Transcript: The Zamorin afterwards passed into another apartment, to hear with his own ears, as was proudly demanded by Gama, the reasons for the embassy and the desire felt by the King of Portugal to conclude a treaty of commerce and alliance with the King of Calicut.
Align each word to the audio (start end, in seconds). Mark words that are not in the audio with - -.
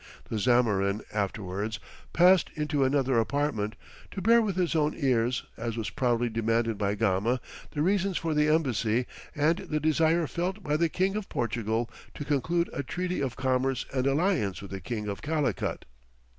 The 0.31 0.39
Zamorin 0.39 1.03
afterwards 1.13 1.79
passed 2.11 2.49
into 2.55 2.83
another 2.83 3.19
apartment, 3.19 3.75
to 4.09 4.21
hear 4.25 4.41
with 4.41 4.55
his 4.55 4.75
own 4.75 4.95
ears, 4.97 5.43
as 5.57 5.77
was 5.77 5.91
proudly 5.91 6.27
demanded 6.27 6.79
by 6.79 6.95
Gama, 6.95 7.39
the 7.69 7.83
reasons 7.83 8.17
for 8.17 8.33
the 8.33 8.47
embassy 8.47 9.05
and 9.35 9.59
the 9.59 9.79
desire 9.79 10.25
felt 10.25 10.63
by 10.63 10.75
the 10.75 10.89
King 10.89 11.15
of 11.15 11.29
Portugal 11.29 11.87
to 12.15 12.25
conclude 12.25 12.67
a 12.73 12.81
treaty 12.81 13.21
of 13.21 13.35
commerce 13.35 13.85
and 13.93 14.07
alliance 14.07 14.59
with 14.59 14.71
the 14.71 14.81
King 14.81 15.07
of 15.07 15.21
Calicut. 15.21 15.85